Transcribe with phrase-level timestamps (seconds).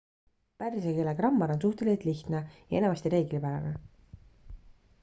[0.61, 3.77] pärsia keele grammar on suhteliselt lihtne ja enamasti reeglipärane